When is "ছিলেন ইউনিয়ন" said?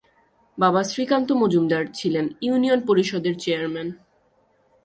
1.93-2.79